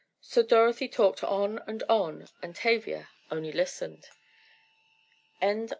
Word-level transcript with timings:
So 0.19 0.41
Dorothy 0.41 0.87
talked 0.87 1.23
on 1.23 1.59
and 1.67 1.83
on 1.87 2.27
and 2.41 2.55
Tavia 2.55 3.09
only 3.29 3.51
listened. 3.51 4.07